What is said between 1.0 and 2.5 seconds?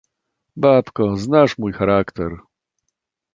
znasz mój charakter!"